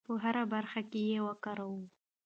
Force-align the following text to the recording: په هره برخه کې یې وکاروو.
په 0.07 0.13
هره 0.23 0.43
برخه 0.53 0.81
کې 0.91 1.01
یې 1.09 1.19
وکاروو. 1.27 1.81